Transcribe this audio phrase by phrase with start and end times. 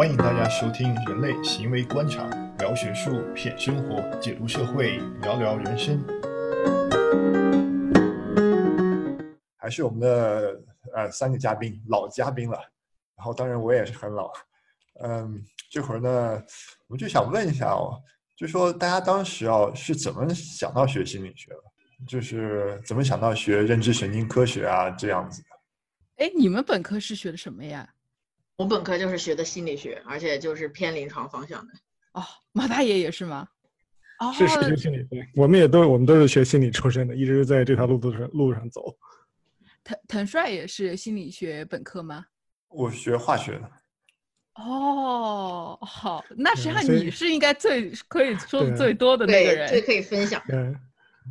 [0.00, 2.26] 欢迎大家收听《人类行为观察》，
[2.58, 6.02] 聊学术，品生活，解读社会，聊聊人生。
[9.58, 10.58] 还是我们的
[10.94, 12.56] 呃三个嘉宾，老嘉宾了。
[13.14, 14.32] 然后当然我也是很老。
[15.02, 15.38] 嗯，
[15.70, 16.42] 这会儿呢，
[16.86, 18.00] 我就想问一下哦，
[18.34, 21.60] 就说大家当时啊是怎么想到学心理学的？
[22.08, 26.24] 就是怎么想到学认知神经科学啊这样子的？
[26.24, 27.86] 哎，你们本科是学的什么呀？
[28.60, 31.72] 我本科就是学的心理学，而且就是偏临床方向的。
[32.12, 33.48] 哦，马大爷也是吗？
[34.18, 38.94] 哦，是学心理对，我们也都我们都是学心理出身的，一直在这条路途上路上走。
[39.82, 42.26] 滕滕帅也是心理学本科吗？
[42.68, 43.70] 我学化学的。
[44.56, 50.42] 哦，好，那实际上你是应该最可以说的最多的那个人，最可以分享。
[50.50, 50.78] 嗯，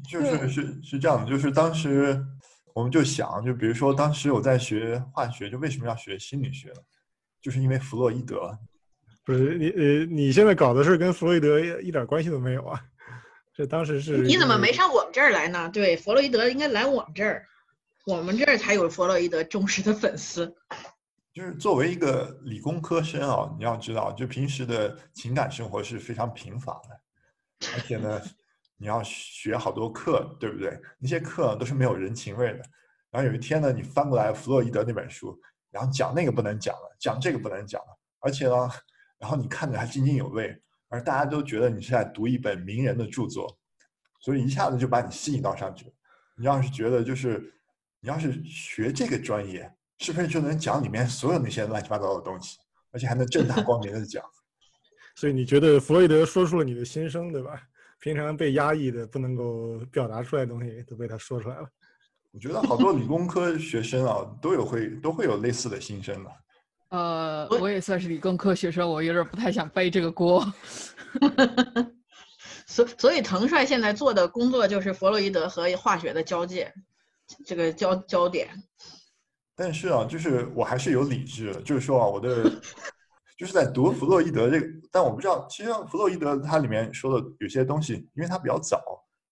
[0.09, 2.20] 就是是是这样的，就是当时
[2.73, 6.82] 我们就想，就比如说当时我在学化学，就为什么要学心理学呢？
[7.42, 8.58] 就是因为弗洛伊德，
[9.24, 12.81] 不是你呃，你现在搞的事跟弗洛伊德一点关系都没有啊？
[13.54, 15.70] 这当时是你怎么没上我们这儿来呢？
[15.73, 17.46] 对，弗洛伊德应该来我们这儿，
[18.06, 20.56] 我们这儿才有弗洛伊德忠实的粉丝。
[21.34, 28.22] 就是作为一个理工科生啊，你要知道，就平时的情感生活是非常贫乏的，而且呢，
[28.78, 30.80] 你要学好多课，对不对？
[30.98, 32.62] 那些课都是没有人情味的。
[33.12, 35.40] 然后有一天呢，你翻过来弗洛伊德那本书。
[35.72, 38.70] 然后讲那个不能讲了，讲这个不能讲了，而且呢，
[39.17, 43.58] 然后你看着还津津有味，而大家都觉得你是在读一本名人的著作，
[44.22, 45.92] 所以一下子就把你吸引到上去了。
[46.36, 47.53] 你要是觉得就是
[48.00, 52.58] 你要是学这个专业，是不是就能讲里面所有那些乱七八糟的东西，
[52.92, 54.23] 而且还能正大光明的讲？
[55.16, 57.62] 所以你觉得弗洛伊德说出了你的心声，对吧？
[58.00, 61.70] 平常被压抑的不能够表达出来的东西，都被他说出来了。
[62.31, 66.31] 我觉得好多理工科学生啊，都有会都会有类似的心声的。
[66.89, 70.45] 呃，我也算是理工科学生，我有点不太想背这个锅。
[72.67, 76.72] 所所以，滕帅现在做的工作就是弗洛伊德和化学的交界，
[77.45, 78.47] 这个交焦点。
[79.56, 82.44] 但是啊，就是我还是有理智的，就是说啊，我的
[83.38, 88.79] 就是在读弗洛伊德这个，但我不知道，其实弗洛伊德他里面说的有些东西，因为他比较早。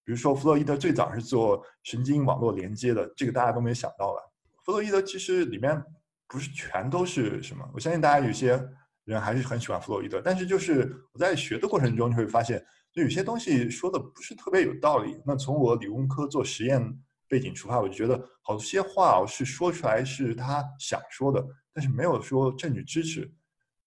[0.07, 4.22] 比如说，弗洛伊德最早是做神经网络连接的，这个大家都没想到吧？
[4.63, 5.84] 弗洛伊德其实里面
[6.29, 8.57] 不是全都是什么，我相信大家有些
[9.03, 15.22] 人还是很喜欢弗洛伊德，但是就是我在学的过程中，就会发现，就有些东西说的不是特别有道理。
[15.25, 16.81] 那从我理工科做实验
[17.28, 23.29] 背景出发，我就觉得好些话是说出来是他想说的，但是没有说证据支持。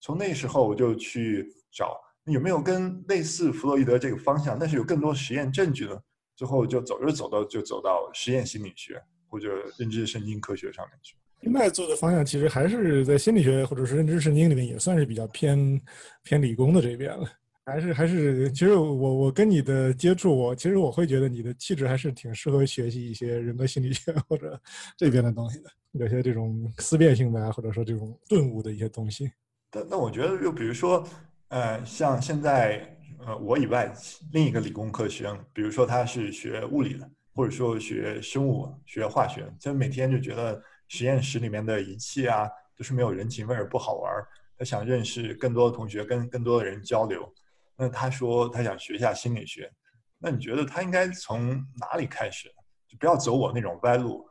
[0.02, 5.98] 从那时候我就去找有没有跟类似弗洛伊德这个方向，但是有更多实验证据呢？
[6.40, 11.14] 最后就走着走到就走到实验心理学或者认知神经科学上面去。
[11.42, 15.78] 现在做的方向其实还是在心理学或者是认知神经里面也算是比较偏
[16.22, 17.28] 偏理工的这边了。
[17.66, 24.58] 还是还是，其实我我跟你的接触，我其实我会觉得你的气质还是挺适合学习一些人格心理学或者
[24.96, 29.30] 这边的东西的，有些这种思辨性的啊，或者说这种顿悟的一些东西。
[29.70, 31.06] 但那我觉得，就比如说，
[31.48, 32.96] 呃，像现在。
[33.26, 33.92] 呃，我以外
[34.32, 44.26] 另一个理工科学生，比如说他是学物理的，或者说学生物、学化学，就每天就觉得实验室里面的仪器啊都是没有人情味儿，不好玩儿。
[44.56, 47.30] 他想认识更多的同学，跟更多的人交流。
[47.76, 49.70] 那他说他想学一下心理学，
[50.18, 52.48] 那你觉得他应该从哪里开始？
[52.88, 54.26] 就不要走我那种歪路。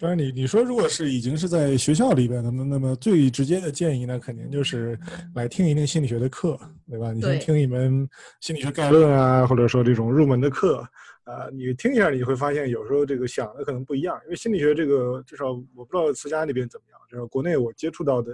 [0.00, 4.96] 当然，你你说如果是已经是在学校里边的，那那么最直接的建议呢，肯定就是
[5.34, 6.56] 来听一听心理学的课，
[6.88, 7.12] 对吧？
[7.12, 8.08] 你先听一门
[8.40, 10.86] 心理学概论啊，或者说这种入门的课，
[11.24, 14.16] 啊，你听一下，你会发现有时候这个想的可能不一样。
[14.26, 18.32] 因为心理学这个，至少我不知道慈家那边怎么样，就是国内我接触到的，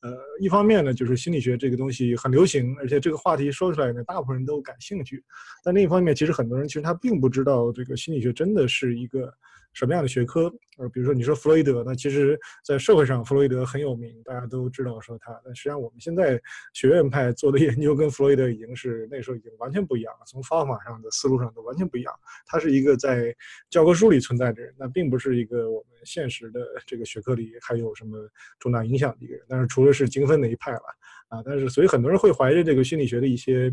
[0.00, 5.22] 呃，一方面呢，就是心理学这个东西很流行，而且这个话题说出来呢，大部分人都感兴趣。
[5.62, 9.32] 但另一方面，其实很多人其实他并不知道这个心理学真的是一个。
[9.74, 10.50] 什么样的学科？
[10.76, 15.32] 呃，比如说你说弗洛伊德，那其实，在社会上弗洛伊德很有名，大家都知道说他。
[15.44, 16.40] 但实际上，我们现在
[16.72, 22.12] 学院派做的研究跟弗洛伊德已经是那时候已经完全不一样了，从方法上的思路上都完全不一样。
[22.46, 23.32] 他是一个在
[23.70, 28.18] 教科书里存在的人，那并不是一个我们现实的这个学科里还有什么
[28.58, 29.44] 重大影响的一个人。
[29.48, 30.82] 但是除了是精分那一派了
[31.28, 33.72] 啊，但是所以很多人会怀着这个心理学的一些。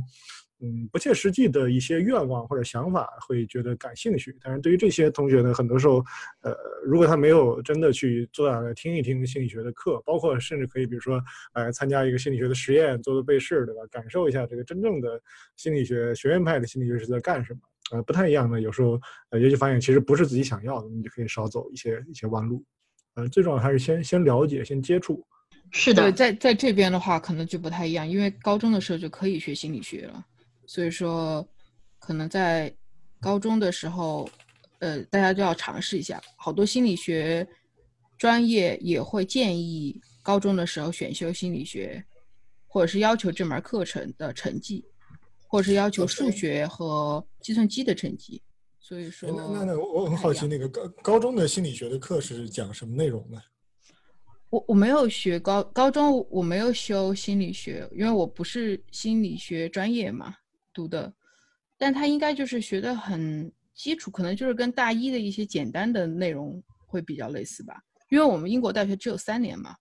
[0.63, 6.06] 嗯，不切实际的一些愿望或者想法会觉得感兴趣，但是对于这些同学呢，很多时候，
[6.42, 6.56] 呃，
[6.86, 11.19] 如果他没有真的去坐下来听一听心理学的课，包括甚至可以比如说，
[11.54, 13.81] 呃参加一个心理学的实验，做做背试，对吧？
[13.90, 15.19] 感受一下这个真正的
[15.58, 17.60] 心理学学院派的心理学是在干什么？
[17.92, 22.63] 呃，不太一样的，有时候呃，也许发现其实不是自己想要的，你就可以少走一些一些弯路。
[23.16, 25.25] 呃，最重要还是先先了解，先接触。
[25.72, 30.25] 是的，在在这边的话可能就不太一样，因为高中的时候就可以学心理学了，
[30.74, 31.46] 所以说
[32.00, 32.74] 可能在
[33.20, 34.30] 高中的时候，
[34.80, 37.46] 呃，大家就要尝试一下，好多心理学
[38.18, 42.02] 专业也会建议高中的时候选修心理学，
[42.68, 44.86] 或者是要求这门课程的成绩。
[45.50, 48.42] 或者是要求数学和计算机的成绩，
[48.80, 53.38] 所以说那那那我很好奇，那个高高中的心理学的课是讲什么内容呢？
[54.50, 60.34] 我我没有学高高中，我没有修心理学，因为我不是心理学专业嘛
[60.74, 61.14] 读的，
[61.78, 67.82] 但他应该就是学的很基础，可能就是跟大一的一些简单的内容会比较类似吧。
[68.10, 69.76] 因为我们英国大学只有三年嘛，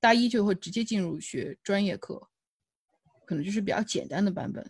[0.00, 2.20] 大一就会直接进入学专业课，
[3.26, 4.64] 可能就是比较简单的版本。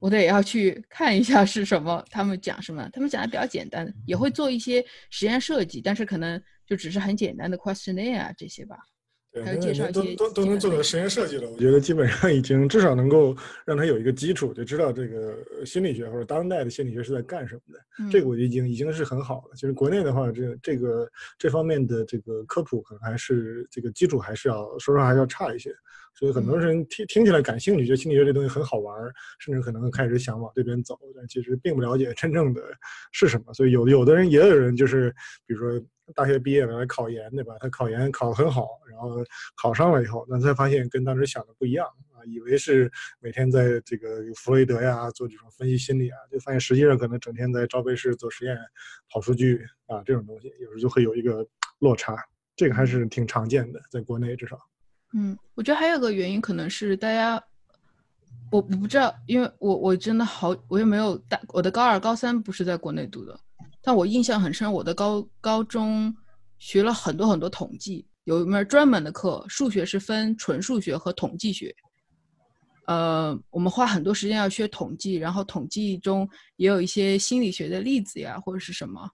[0.00, 2.88] 我得要去看一下是什么，他们讲什么？
[2.92, 8.78] 他们讲的比较简单，也会做一些实验设计，但是可能就只是很简单的 questionnaire 啊这些吧。
[9.30, 13.36] 对，还有介绍一些都都能做到实验设计了，我觉得基本上已经至少能够
[13.66, 15.36] 让他有一个基础，就知道这个
[15.66, 18.10] 心理学或者当代的心理学是在干什么的。
[18.10, 19.54] 这个我觉得已经已经是很好了。
[19.54, 21.06] 其实国内的话，这这个
[21.38, 25.74] 这方面的这个科普可能还是这个基础还是要说实话还是要差一些。
[26.14, 28.98] 所以很多人听听起来感兴趣，觉得心理学这东西很好玩，
[29.38, 32.62] 甚至可能开始想往这边走，但其实并不了解真正的
[33.12, 33.52] 是什么。
[33.52, 35.14] 所以有有的人也有人就是，
[35.46, 37.54] 比如说大学毕业了来考研，对吧？
[37.60, 39.24] 他考研考得很好，然后
[39.56, 42.90] 考上了以后，那才发现跟当时想的不一样啊，以为是
[43.20, 48.56] 每天在这个弗洛伊德呀做这种分析心理啊，就发现实际上可能整天在招标室做实验、
[49.10, 51.46] 跑数据啊这种东西，有时候就会有一个
[51.78, 52.16] 落差。
[52.56, 54.58] 这个还是挺常见的，在国内至少。
[55.14, 57.40] 嗯，我觉得还有个原因可能是大家，
[58.50, 63.38] 我我不知道，因为我我真的好，我也没有大，我的高二、高三不是在国内读的，
[63.82, 66.14] 但我印象很深，我的高高中
[66.58, 71.74] 学了很多很多统计，有一门专门的课，数学是分纯数学和统计学，
[72.86, 79.08] 呃，我们花很多时间要学统计，然后统计中也有一些心理学的例子呀，或者是什么，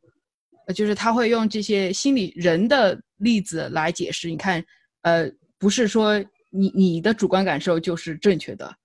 [0.74, 4.64] 就是他会用这些心理人的例子来解释，你看，
[5.02, 5.30] 呃。
[5.56, 8.76] 不是说你你的主观感受就是正确的，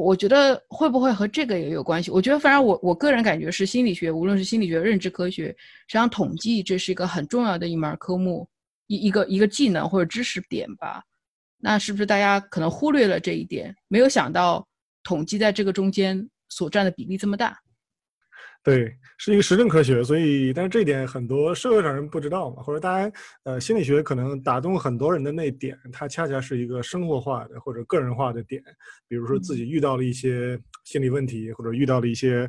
[0.00, 2.10] 我觉得会不会和这个也有关系？
[2.10, 8.48] 我觉得反正我我个人感觉是心理学，无论是心理学、认知科学，实际上统计这是一个很重要的一门科目，
[8.86, 11.02] 一一个一个技能或者知识点吧。
[11.58, 14.66] 那是不是大家可能忽略了这一点，没有想到
[15.02, 17.58] 统计在这个中间所占的比例这么大？
[18.62, 23.10] 对，是一个实证科学，所以但是这一点很多社会上人不知道嘛，或者大家
[23.44, 28.62] 呃心理学可能打动很多人的那点，它恰恰是一个生活化的或者个人化的点，
[29.08, 32.46] 比如说自己遇到了一些心理问题，或者遇到了一些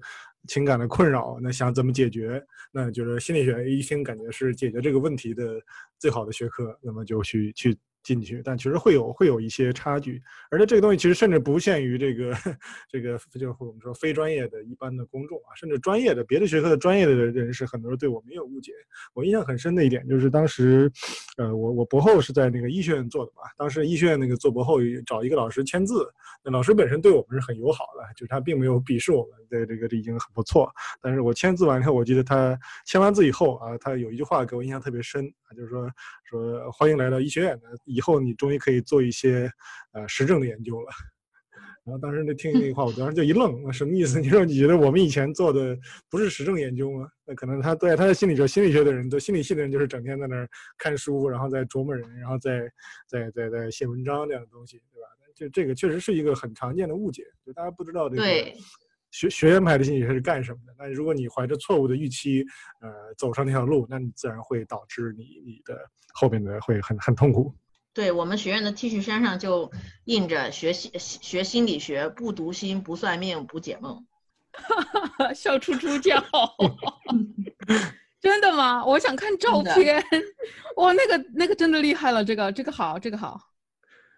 [0.47, 2.43] 情感的困扰，那想怎么解决？
[2.73, 5.61] 那就是心理学一听感觉是解决这个问题的
[5.97, 7.77] 最好的学科，那么就去去。
[8.03, 12.33] 进去，但其实会有会有一些差距，而且这个东西其实甚至不限于这个
[12.89, 18.71] 这个就是我们说非专业的一般的公众啊，甚至专业的别的学科的专业的人士，很多人对我们也有误解。
[19.13, 20.91] 我印象很深的一点就是当时，
[21.37, 26.07] 呃，我我博后是在那个医学院做的嘛，当时医学院那个做博后找一个老师签字，
[26.43, 30.71] 那老师本身对我们是很友好的，就是他并没有鄙视我们，对这个这已经很不错。
[31.01, 35.89] 但是我签字完以后，我记得他签完字以后啊，他有一句话给我印象特别深啊，就是说
[36.23, 37.69] 说欢迎来到医学院的。
[37.93, 39.51] 以后你终于可以做一些，
[39.91, 40.89] 呃，实证的研究了。
[41.83, 44.19] 然后当时那听那句话，我当时就一愣，什么意思？
[44.21, 45.75] 你说你觉得我们以前做的
[46.09, 47.07] 不是实证研究吗？
[47.25, 52.71] 那可能他对他的心理学、心理学的人，对心理系的人，就是整天在那儿看书，然后在琢磨人，然后在
[53.07, 55.07] 在在在写文章这样的东西，对吧？
[55.33, 58.21] 就这个确实是一个很常见的误解，就大家不知道这个
[59.09, 60.75] 学学院派的心理学是干什么的。
[60.77, 62.45] 那如果你怀着错误的预期，
[62.79, 65.75] 呃，走上那条路，那你自然会导致你你的
[66.13, 67.51] 后面的会很很痛苦。
[67.93, 69.71] 对我们学院的 T 恤衫上就
[70.05, 74.05] 印着“学心学心理学，不读心，不算命，不解梦
[75.35, 76.23] ”，笑出猪叫。
[78.21, 78.85] 真的吗？
[78.85, 80.03] 我想看照片。
[80.77, 83.39] 哇，那个那个真的厉害了，这个这个好，这个好。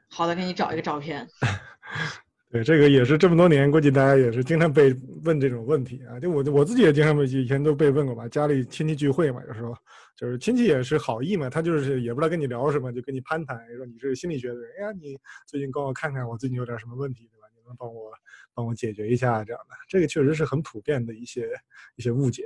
[0.10, 1.28] 好的，给你找一个照片。
[2.54, 6.20] 对，这个也是这么多年，估计大家也是经常被问这种问题啊。
[6.20, 9.76] 就我我自己也经常被以前都被问过吧，家里亲戚聚会嘛，有时候
[10.16, 15.18] 就是亲戚也是好意嘛，他就是也不知道跟你聊什么，就跟你攀谈，说你是心理学的人，哎呀，你
[15.48, 17.48] 最近帮我看看，我最近有点什么问题，对吧？
[17.56, 18.12] 你能帮我
[18.54, 21.50] 帮我解决一下这样的，这个确实是很普遍的一些
[21.96, 22.46] 一些误解。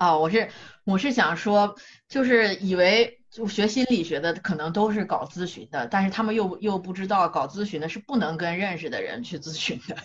[0.00, 0.48] 哦，我是
[0.84, 1.72] 我是想说，
[2.08, 9.96] 就是以为就学心理学的可能都是搞咨询的，但是他们又又不知道搞咨询的是不能跟认识的人去咨询的。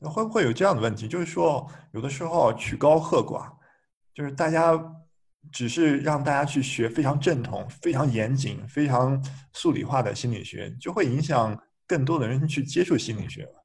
[0.08, 1.08] 会不会有这样的问题？
[1.08, 3.50] 就是说，有的时候曲高和寡，
[4.14, 4.78] 就是大家
[5.50, 9.20] 只是让大家去学非常正统、非常严谨、非常
[9.52, 13.63] 数理化的心理学，就会影响更多的人去接触心理学了。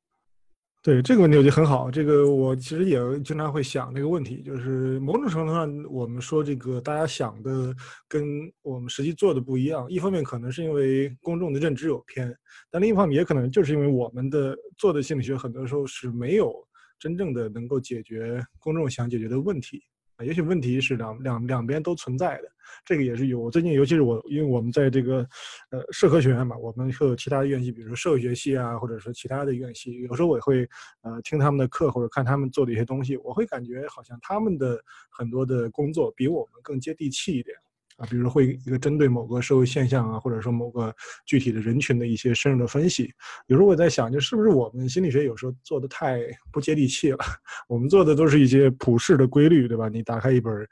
[0.81, 1.91] 对这个问题，我觉得很好。
[1.91, 7.75] 这个我其实也经常会想这个问题，就是某种程度上，我们说这个大家想的
[8.07, 9.86] 跟我们实际做的不一样。
[9.91, 12.33] 一方面可能是因为公众的认知有偏，
[12.71, 16.55] 但另一方面也可能就是因为我们的做的心理学很多时候是没有
[16.98, 19.83] 真正的能够解决公众想解决的问题。
[20.23, 22.51] 也许问题是两两两边都存在的，
[22.85, 23.49] 这个也是有。
[23.49, 25.27] 最近尤其是我，因为我们在这个，
[25.69, 30.67] 呃，社科学院嘛，我们会有其他的院系，比如说社会学系啊，或者说其他的院系，有时候我也会，
[31.01, 37.55] 呃，听他们的课或者看他们做的一些东西，我会感觉好像他们的很多的工作比我们更接地气一点。
[38.00, 43.13] 啊，比如说会一个针对某个社会现象啊，或者说某个具体的人群的一些深入的分析。
[43.48, 47.18] 有时候我在想，就是不是我们心理学有时候做的太不接地气了？
[47.68, 49.89] 我们做的都是一些普世的规律，对吧？
[49.89, 50.65] 你打开一本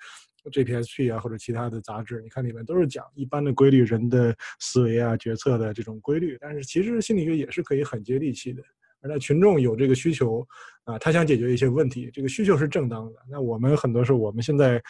[0.53, 6.38] JPSP 啊，或者其他的杂志，你看里面都是讲一般的规律，人的思维啊、决策的这种规律。
[6.39, 8.63] 但是其实心理学也是可以很接地气的。
[9.01, 10.48] 而在群众有这个需求
[10.86, 13.19] 啊，他想解决一些问题，这个需求是正当的。
[13.29, 14.81] 那我们很多时候我们现在。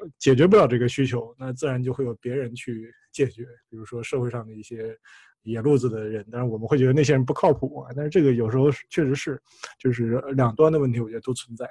[0.00, 3.44] 呃，解决不了这个需求，那自然就会有别人去解决。
[3.68, 4.96] 比如说社会上的一些
[5.42, 7.92] 野路子的人，但是我们会觉得那些人不靠谱啊。
[7.94, 9.40] 但是这个有时候确实是，
[9.78, 11.68] 就是两端的问题，我觉得都存在。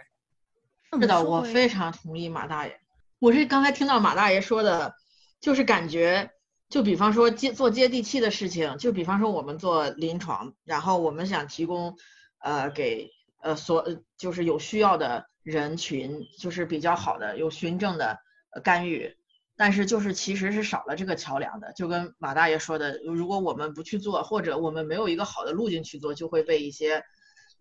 [0.91, 2.79] 是的，我非常同意马大爷。
[3.19, 4.93] 我是刚才听到马大爷说的，
[5.39, 6.29] 就是感觉，
[6.69, 11.95] 就比方说接做接地气的事情，就比方说我们做临床，然后我们想提供，
[12.39, 13.09] 呃，给
[13.41, 15.25] 呃所就是有需要的。
[15.49, 18.19] 人群就是比较好的，有循证的
[18.63, 19.17] 干预，
[19.57, 21.73] 但是就是其实是少了这个桥梁的。
[21.73, 27.03] 就跟马大爷说的，如果我们不去做，或者我们没有一个好的路径去做，就会被一些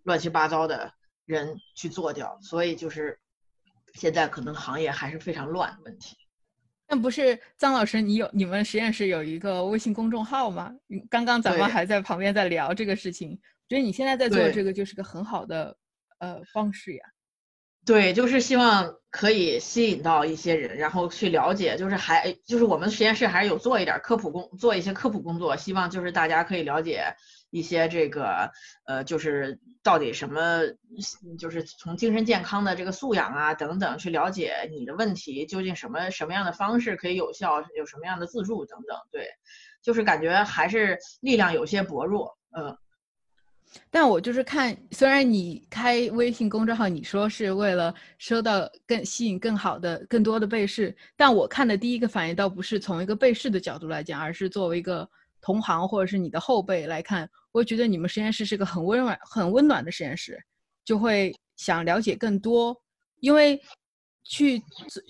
[0.02, 0.92] 乱七八糟的
[1.24, 2.38] 人去做掉。
[2.42, 3.18] 所以就是
[3.94, 6.14] 现在可能行业还是非常乱的问题。
[6.88, 10.74] 那不是张老师，你有你们实验室有一个微信公众号吗？
[11.08, 13.34] 刚刚咱们还在旁边在聊这个事情，
[13.66, 15.76] 觉得你现在在做这个就是个很好的
[16.18, 17.04] 呃方式呀。
[17.88, 27.14] 对，就是希望可以吸引到一些人，然后去了解，就是还就是我们实验室还是有做一点科普工，做一些科普工作，希望就是大家可以了解
[27.48, 28.50] 一些这个
[28.84, 30.60] 呃，就是到底什么，
[31.38, 38.98] 就是从精神健康的这个素养啊等等去了解你的问题究竟什么什么样的方式可以有效，有什么样的自助等等。
[39.10, 39.28] 对，
[39.82, 42.76] 就是感觉还是力量有些薄弱，嗯。
[43.90, 55.08] 但我就是看，虽然你开微信公众号，你说是为了收到更吸引更好的、更多的被试，但我看的第一个反应倒不是从一个被试的角度来讲，而是作为一个
[55.40, 60.38] 同行或者是你的后辈来看，我觉得你们实验室是个很温暖、很温暖的实验室，
[60.84, 62.76] 就会想了解更多，
[63.20, 63.60] 因为
[64.24, 64.62] 去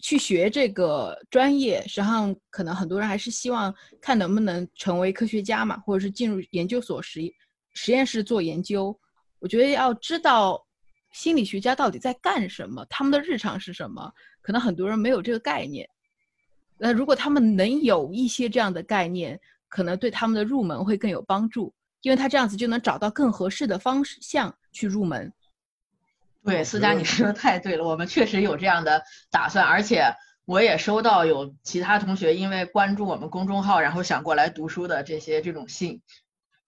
[0.02, 7.20] 去学这个专业，实际上可能很多人还是希望看能不能成为科学家嘛，或者是进入研究所实。
[7.75, 8.98] 实验室做研究，
[9.38, 10.60] 我觉得要知道
[11.12, 15.88] 心理学家到底在干什么，他们的日常是什么，可能很多人没有这个概念。
[16.76, 25.32] 那如果他们能有一些这样的概念，可能对他们的入门会更有帮助，因为他这样子就能找到更合适的方向去入门。
[26.44, 30.04] 对，思佳，你说的太对了，我们确实有这样的打算，而且
[30.46, 36.00] 我也收到有其他同学因为关注我们公众号，然后想过来读书的这些这种信。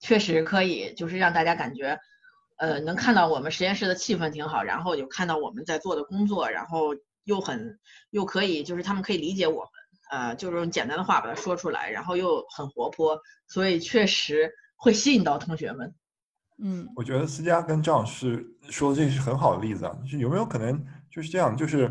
[0.01, 2.01] 确实可以，就是让大家感觉，
[2.57, 7.79] 呃，能看到我们实验室的气氛挺好，然后有看到我们在做的工作，然后又很
[8.11, 9.71] 又可以，就是他们可以理解我们，
[10.11, 15.95] 呃，就是用简单的话把它说出来，然后又很活泼，所以确实会吸引到同学们。
[16.63, 21.91] 嗯，我觉得思佳跟张老师说的这是很好的例子啊，就是有没有可能就是这样，就是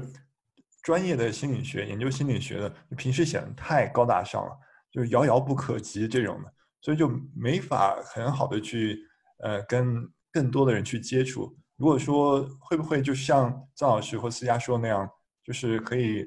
[0.83, 4.57] 专业的心理学研究心理学的，平时显得太高大上了，
[4.91, 6.53] 就是遥遥不可及这种的。
[6.81, 8.97] 所以就没法很好的去，
[9.43, 11.55] 呃，跟更多的人去接触。
[11.75, 15.09] 如果说会不会就像张老师或思佳说那样，
[15.43, 16.25] 就是可以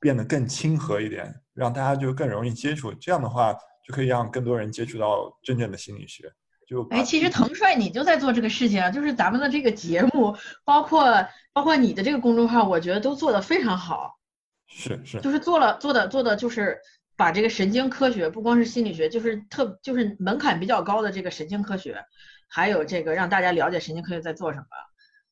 [0.00, 2.92] 变得更亲和一点，让大家就更容易接触。
[2.94, 3.52] 这样的话，
[3.86, 6.30] 就可以让更多人接触到真正的心理学。
[6.66, 14.18] 就哎，其实腾帅你就在做这个事情啊，就是咱们的这个节目，包括包括你的这个公众号，我觉得都做得非常好。
[14.66, 15.20] 是是。
[15.20, 16.78] 就是做了做的做的就是。
[17.18, 22.00] 把这个神经科学，不光是心理学，就是特就是门槛比较高的这个神经科学，
[22.48, 24.66] 还有这个让大家了解神经科学在做什么，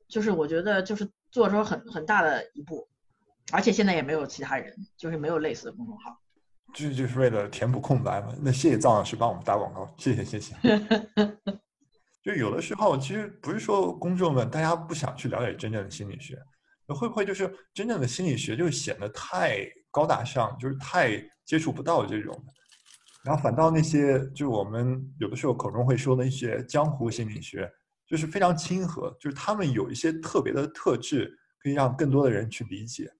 [0.09, 2.89] 就是我觉得就是做出很很大的一步，
[3.53, 6.21] 而且现在也没有其他人，就是没有类似的公众号，
[6.75, 8.35] 这就是为了填补空白嘛。
[8.43, 10.57] 那谢谢藏老师帮我们打广告，谢谢谢谢。
[12.21, 16.37] 就有的时候其实不是说公众们大家不想去了解真正的心理学，
[16.85, 19.65] 那会不会就是真正的心理学就显得太。
[19.89, 22.53] 高大上，就是太接触不到这种的。
[23.25, 27.69] 然后反倒那些就是我们有的时候口中会说的一些江湖心理学，
[28.07, 33.11] 就是非常亲和，就是他们有一些特别的特质，可以让更多的人去理解，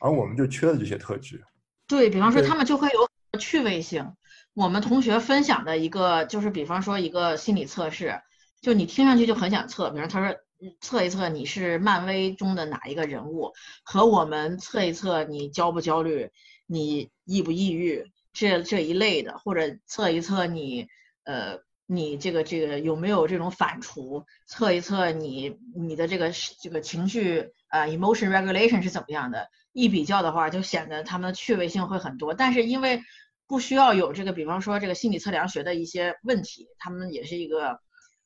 [0.00, 1.44] 而我们就缺了这些特质。
[1.86, 4.14] 对比方说，他们就会有趣味性。
[4.54, 8.20] 我们同学分享的一个就是，比方说一个心理测试，
[8.60, 9.90] 就你听上去就很想测。
[9.90, 10.36] 比如他说
[10.80, 13.52] 测一测你是漫威中的哪一个人物，
[13.84, 16.30] 和我们测一测你焦不焦虑，
[16.66, 18.10] 你抑不抑郁。
[18.38, 20.88] 这这一类的，或者测一测你，
[21.24, 24.26] 呃，你这个这个有没有这种反刍？
[24.46, 26.30] 测一测你你的这个
[26.60, 29.48] 这个情绪啊，emotion regulation 是怎么样的？
[29.72, 32.34] 一比较的话，就显得他们的趣味性会很多。
[32.34, 33.00] 但是因为
[33.46, 37.80] 不需要有这个，比方说这个心理测量学的一些问题，他们也是一个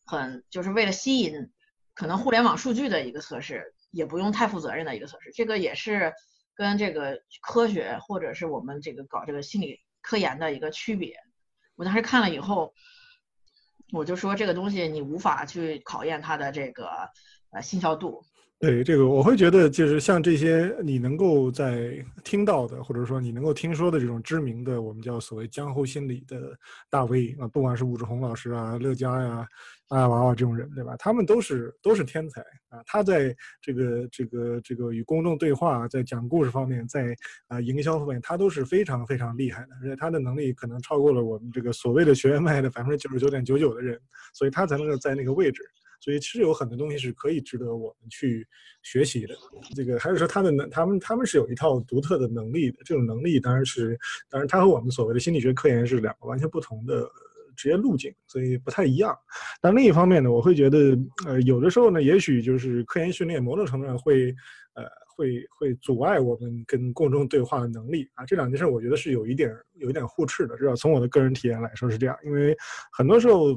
[0.05, 1.51] 很就是为了吸引
[1.95, 5.31] 可能互联网数据的一个测试，也不用太负责任的一个测试。
[5.33, 6.13] 这个也是
[6.55, 9.81] 跟这个科学或者是我们这个搞这个心理。
[10.03, 11.15] 科研的一个区别，
[11.77, 12.73] 我当时看了以后，
[13.93, 17.11] 我就说这个东西你无法去考验它的这个
[17.51, 18.25] 呃信效度。
[18.61, 26.55] 对这个，我会觉得就是像这些你能够在听到的，或者说你能够听说的这种知名的，我们叫所谓江湖心理的
[26.91, 29.49] 大 V 啊，不管是武志红老师啊、乐嘉呀、
[29.89, 30.95] 阿娃娃这种人，对吧？
[30.99, 32.83] 他们都是都是天才啊！
[32.85, 37.17] 他在这个这个这个与公众对话，在讲故事方面，在
[37.49, 43.99] 啊营销方面，他都是非常非常厉害的，而且他的能力可能超过了我们这个所谓的学院派的百分之九十九点九九的人，
[44.35, 45.63] 所以他才能够在那个位置。
[46.01, 48.47] 所以其实有很多东西是可以值得我们去
[48.83, 49.35] 学习的。
[49.77, 52.79] 这个还是说他的能，他们他们是有一套独特的能力的。
[52.85, 53.99] 这种能力当然是，
[54.31, 57.07] 当然他和我们所谓的心理学科研是两个完全不同的
[57.55, 59.15] 职业路径，所以不太一样。
[59.61, 64.35] 但另一方面呢，我会觉得，呃，有的时候呢，也许就是科研训练某种程度上会，
[64.73, 68.25] 呃，会会阻碍我们跟公众对话的能力啊。
[68.25, 72.17] 这两件事我觉得是有一点有一点互斥的，至少从我的个人体验来说是这样。
[72.25, 72.57] 因为
[72.91, 73.51] 很多时候，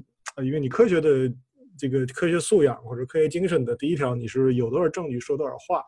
[0.44, 1.34] 因为你科学的。
[1.78, 5.84] 这个科学素养或者科学精神的第一条，你是有多少证据说多少话，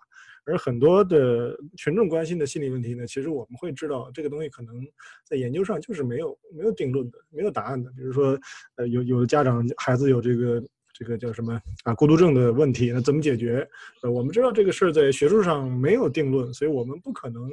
[0.45, 3.05] 而很多的群众关心的心理问题呢？
[3.07, 4.75] 其实我们会知道，这个东西可能
[5.23, 7.91] 在研究上就是没有没有定论的，没有答案的。
[7.91, 8.39] 比如说，
[8.75, 13.67] 呃，有有的家长孩子有这个这个叫什么啊孤独症的问题，那怎么解决？
[14.01, 17.49] 呃，我们知道这个事儿在学术上没有定论，所以我们不可能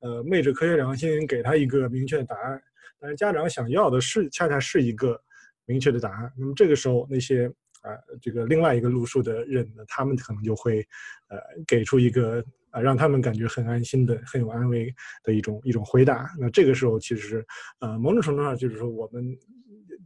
[0.00, 2.62] 呃昧着科学良心给他一个明确的答案。
[3.00, 5.20] 但是家长想要的是恰恰是一个
[5.66, 6.32] 明确的答案。
[6.38, 7.50] 那么这个时候那些。
[7.84, 10.80] 啊，这个另外一个路数的人呢，他们可能就会，
[11.28, 14.92] 呃，给出一个啊，让他们感觉很安心的、很有安慰
[15.22, 16.30] 的一种一种回答。
[16.40, 17.44] 那这个时候，其实，
[17.80, 19.36] 呃，某种程度上就是说，我们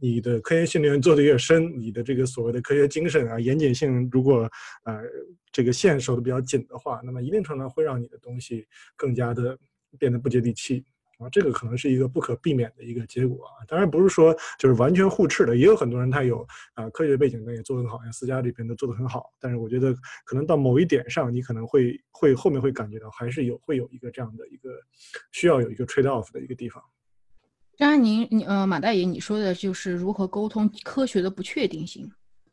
[0.01, 4.49] 你的科研训练做的越深，你的这个所谓的科学精神啊、严谨性，如果
[4.83, 5.01] 呃
[5.51, 9.57] 这个线守的比较紧的话，那么一定程度上会让你的东西更加的
[9.97, 10.83] 变得不接地气。
[11.19, 13.61] 啊，这个可能是一个不可避免的一个结果啊。
[13.67, 19.25] 当然不是说就是完全互斥的，也有很多人他有啊科学背景的也做得很好，像思佳这边都做得很好。
[19.39, 19.93] 但是我觉得
[20.25, 24.69] 可能到某一点上，你可能会会后面会感觉到还是有会有一个这样的一个
[25.33, 26.81] 需要有一个 trade off 的一个地方。
[27.77, 32.09] 张安宁，你呃马大爷你说的就是如何沟通科学的不确定性，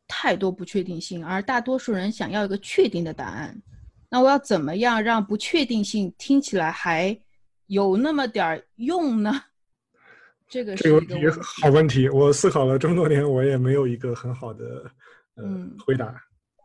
[0.08, 3.60] 太多不确定性，而大多数人想要一个确定的答案。
[4.08, 7.16] 那我要怎么样让不确定性听起来还？
[7.66, 9.32] 有那么点儿用呢？
[10.48, 14.88] 这个这个问题好问题，我思考了这么多年，我也没有一个很好的
[15.36, 16.14] 嗯回答。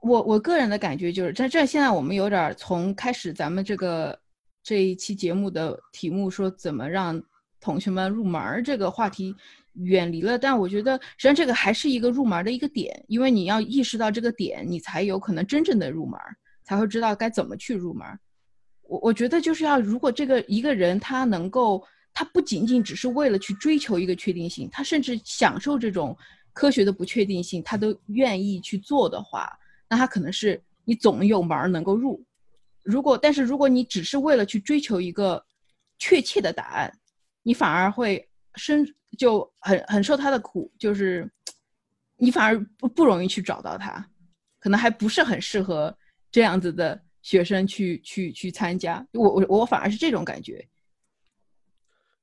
[0.03, 4.17] 我我个人的感觉就是，这这现在我们有点从开始咱们这个
[4.63, 7.21] 这一期节目的题目说怎么让
[7.59, 9.35] 同学们入门这个话题
[9.73, 16.19] 远离了，但我觉得实际上这个还是一个入门的一个点，因为你要意识到这个点，你才有可能真正的入门，
[16.63, 18.07] 才会知道该怎么去入门。
[18.91, 21.81] 我我觉得就是要，如果这个一个人他能够，
[22.13, 26.13] 他不仅仅只是为了去追求一个确定性，他甚至享受这种
[26.51, 29.49] 科学的不确定性，他都愿意去做的话，
[29.89, 32.21] 那他可能是你总有门能够入。
[32.83, 35.41] 如果但是如果你只是为了去追求一个
[35.97, 36.91] 确切的答案，
[37.43, 38.85] 你反而会生
[39.17, 41.31] 就很很受他的苦，就是
[42.17, 44.05] 你反而不不容易去找到他，
[44.59, 45.97] 可能还不是很适合
[46.29, 47.01] 这样子的。
[47.21, 50.65] 学生去去去参加，我我我反而是这种感觉。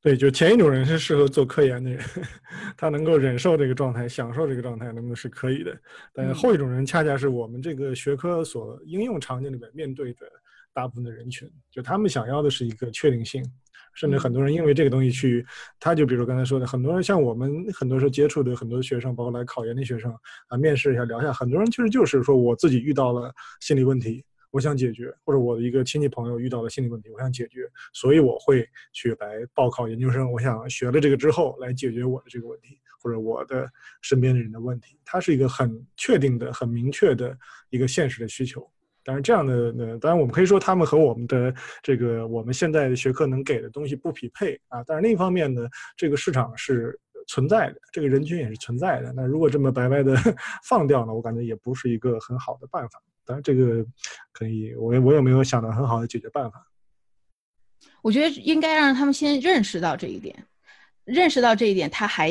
[0.00, 2.00] 对，就前一种人是适合做科研的人，
[2.78, 5.76] 他能够忍受这个状态，享受这个状态，那么是可以的。
[6.14, 10.20] 但后一种人恰恰是我们这个学科所应用场景里面面对的
[10.72, 13.44] 大部分的人群，就他们想要的是一个确定性，
[13.92, 15.44] 甚至很多人因为这个东西去，
[15.80, 20.14] 他就比如刚才说的，很多人像我们很多时候接触的很多学生，包括来考研的学生
[20.46, 24.24] 啊，面试一下聊一下，很多人其实就是说我自己遇到了心理问题。
[24.50, 30.30] 我想解决，或者我的一个亲戚朋友遇到了心理问题，我想解决，所以我会去来报考研究生。
[30.32, 34.98] 我想学了这个之后来解决我的这个问题，或者我的身边的人的问题。
[35.04, 37.36] 它是一个很确定的、很明确的
[37.70, 38.68] 一个现实的需求。
[39.04, 44.82] 当然，这样的呢，当然我们可以说他们和我们的这个我们现在的学科能给的东西不匹配啊。
[44.86, 49.12] 但是另一方面呢，这个市场是存在的，这个人群也是存在的。
[49.14, 50.14] 那如果这么白白的
[50.64, 53.02] 放掉呢，我感觉也不是一个很好的办法。
[53.28, 53.84] 当然，这个
[54.32, 56.66] 可以，我我也没有想到很好的解决办法。
[58.00, 60.46] 我觉得应该让他们先认识到这一点，
[61.04, 62.30] 认识到这一点，他还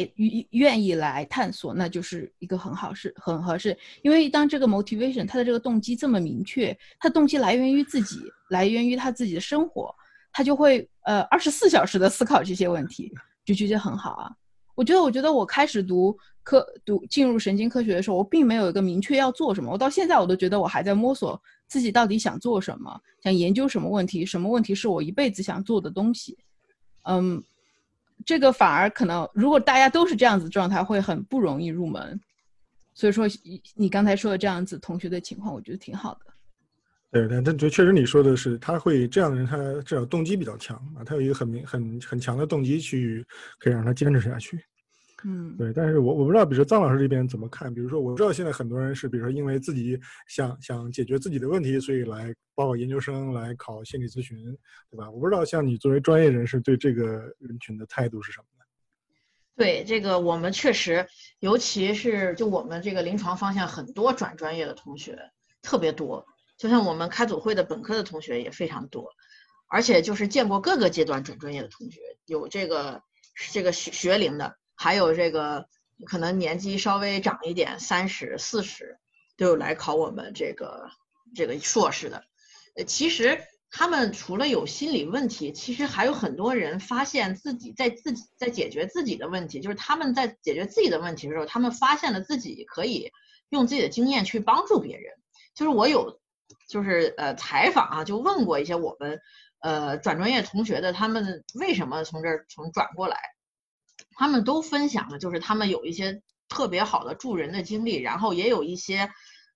[0.49, 3.77] 愿意来探索，那就是一个很好事，很合适。
[4.01, 8.17] 因为当这个 motivation，他的这个动机这么明确，他动机来源于自己，
[8.49, 9.93] 来源于他自己的生活，
[10.31, 13.13] 他就会呃二十四小时的思考这些问题，
[13.45, 14.31] 就觉得很好啊。
[14.77, 19.71] 我觉得，我觉得我开始读科读进入神经科学的时候，我并没有一个明确要做什么。
[19.71, 26.37] 我到现在我都觉得我还在摸索自己到底想做什么，想研究什么问题，什么问题是我一辈子想做的东西。
[27.05, 27.43] 嗯，
[28.23, 32.19] 这个反而可能，如果大家都是这样子状态，会很不容易入门。
[32.93, 33.25] 所以说，
[33.73, 36.33] 你刚才说的这样子同学的情况，我觉得挺好的。
[37.09, 43.25] 对，但但确实你说的是，他会这样的人，他至少动机比较强啊，他有一个很明、很很强的动机去
[43.59, 44.59] 可以让他坚持下去。
[45.23, 45.71] 嗯，对。
[45.73, 47.73] 但是我我不知道，比如说臧老师这边怎么看？
[47.73, 54.37] 比如说，我知道现在很多人是，比如说因为自己想想解决自己的问题，所以来报研究生，来考心理咨询，
[54.91, 55.09] 对吧？
[55.09, 58.65] 我不知道像你作为专业人士对这个人群的态度是什么呢？
[59.55, 61.07] 对这个，我们确实，
[61.39, 65.17] 尤其是就我们这个临床方向，很多转专业的同学
[65.61, 66.23] 特别多。
[66.57, 69.13] 就像我们开组会的本科的同学也非常多，
[69.67, 73.03] 而且就是见过各个阶段转专业的同学，有这个
[73.51, 75.67] 这个学学龄的，还有这个
[76.05, 78.97] 可能年纪稍微长一点，三十四十
[79.37, 80.89] 都有来考我们这个
[81.35, 82.23] 这个硕士的。
[82.75, 83.39] 呃，其实
[83.69, 93.11] 他们除了有心理问题，其实还有很多人发现自己在自己在解决自己的问题，就是他们在解决自己的问题的时候，他们发现了自己可以
[93.49, 95.13] 用自己的经验去帮助别人。
[95.53, 96.19] 就是我有。
[96.67, 99.21] 就是呃采访啊，就问过一些我们
[99.61, 103.17] 呃转专业同学的，他们为什么从这儿从转过来，
[104.17, 109.09] 他们都分享了，就是他们有一些特别好的助人的经历，然后也有一些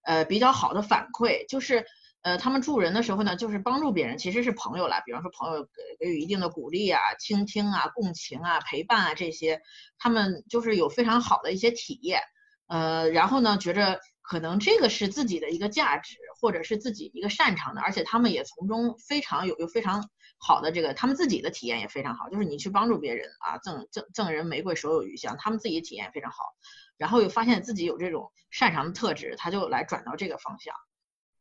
[0.04, 1.86] 呃比较好的反馈，就是
[2.21, 9.62] 呃他们助人的时候呢，就是帮助别人其实是朋友来，比方说朋友给给予一定的鼓励啊、倾听啊、共情啊、陪伴啊这些，
[10.00, 12.21] 他们就是有非常好的一些体验，
[12.67, 14.00] 呃然后呢觉着。
[14.32, 22.30] 可能这个是自己的一个价值，或者是自己一个擅长的，而且他们也从中非常有有非常好的这个，他们自己的体验也非常好。
[22.30, 26.38] 就是你去帮助别人啊，赠赠赠人玫瑰手有余香，他们自己体验非常好，
[26.96, 30.74] 然后又发现自己有这种擅长的特质，他就来转到这个方向。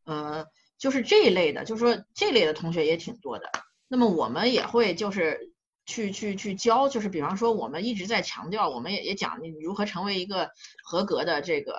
[0.05, 3.53] 呃，就是这一类的，就是说这类的同学也挺多的。
[3.87, 5.53] 那么我们也会就是
[5.87, 10.51] 去去去教，就是比方说我们一直在强调，我们也也讲你如何成为一个
[10.83, 11.79] 合格的这个。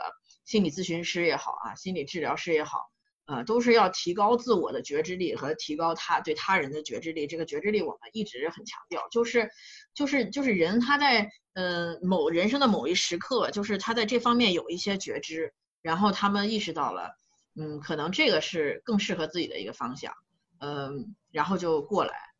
[0.51, 2.91] 心理咨询师也好啊，心理治疗师也好，
[3.25, 7.25] 呃，都是要提高自我的觉知力和提高他对他人的觉知力。
[7.25, 9.49] 这个觉知力我们一直很强调，就是
[9.93, 17.11] 就是就是人他在呃某人生的某一时刻，就是他在这方面有一些觉知，然后他们意识到了，
[17.55, 20.13] 嗯，可能这个是更适合自己的一个方向，
[20.59, 22.30] 嗯，然后就过来。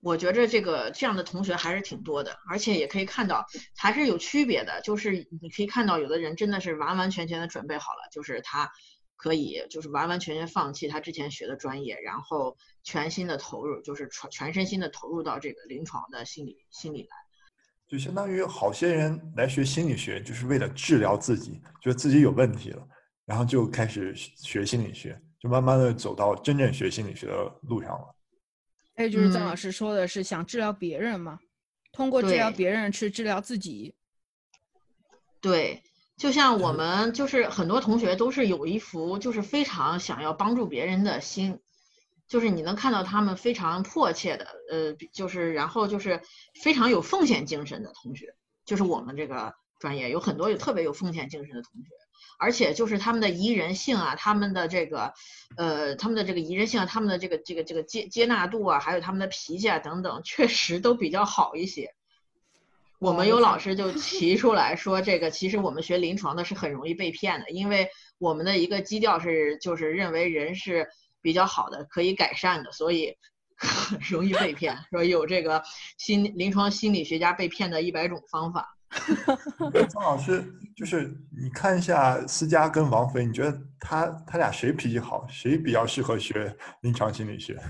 [0.00, 3.44] 我觉着这个这样的同学还是挺多的，而且也可以看到
[3.76, 4.80] 还是有区别的。
[4.82, 8.70] 就是你可以看到，有的人真的是完完全全的准备好了，就是他
[9.16, 17.16] 可以就是完完全全放弃他之前学的专业，然后全心的投入，就是全全身心的投入到这个临床的心理心理来。
[17.88, 22.86] 就相当于好些人来学心理学，就是为了治疗自己，觉得自己有问题了，
[23.24, 28.14] 然后就开始学心理学，就慢慢的走到真正学心理学的路上了。
[28.98, 31.38] 还有就是张老师说的是想治疗别人嘛，
[31.92, 33.94] 通过治疗别人去治疗自己。
[35.40, 35.84] 对，
[36.16, 41.60] 就像我们就是很多同学都是有一副就是非常想要帮助别人的心，
[42.26, 46.20] 就是你能看到他们非常迫切的，呃，就是然后就是
[46.60, 48.34] 非常有奉献精神的同学，
[48.64, 51.88] 就是我们这个专业有很多有特别有奉献精神的同学。
[52.38, 55.12] 而且就是他们的宜人性啊，他们的这个，
[55.56, 61.94] 呃，他们的这个宜人性啊，他们的这个这个这个接接纳度啊，还有他们的脾气啊等等，确实都比较好一些。
[63.00, 70.88] 我们有老师就提出来说，这个其实我们学临床的是很容易被骗的，因为我们的一个基调是就是认为人是
[71.20, 73.16] 比较好的，可以改善的，所以
[73.56, 74.78] 很 容易被骗。
[74.90, 75.62] 说有这个
[75.96, 78.77] 心临床心理学家被骗的一百种方法。
[79.90, 80.44] 张老师，
[80.76, 87.60] 就是你看一下思佳跟王菲，你觉得他他俩谁脾气好，谁比较适合学临床心理学？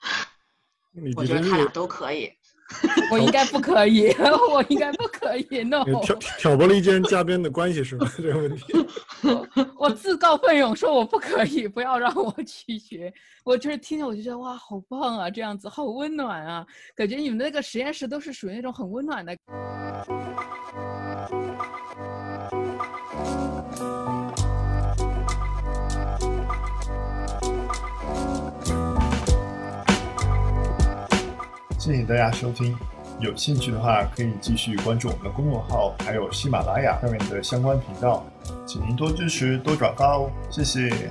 [1.16, 2.32] 我觉得他俩都可以。
[3.10, 4.10] 我应该不可以，
[4.52, 5.62] 我应该不可以。
[5.64, 8.10] no， 挑挑拨离间嘉宾的关系是吗？
[8.16, 8.72] 这个问题，
[9.76, 13.12] 我自告奋勇说我不可以，不要让我去学。
[13.44, 19.36] 我就是听着我就觉得哇，好棒啊，这样子好温暖啊，感觉你们那个实验室都是属于那种很温暖的。
[31.80, 32.76] 谢谢大家收听，
[33.20, 38.22] 有兴趣的话可以继续关注我们的公众号，还有喜马拉雅上面的相关频道，
[38.66, 41.10] 请您多支持、多转发哦，谢谢。